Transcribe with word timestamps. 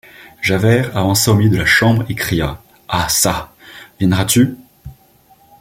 Javert 0.41 0.97
avança 0.97 1.31
au 1.31 1.35
milieu 1.35 1.51
de 1.51 1.57
la 1.57 1.65
chambre 1.67 2.03
et 2.09 2.15
cria:— 2.15 2.59
Ah 2.89 3.05
çà! 3.07 3.53
viendras-tu? 3.99 4.57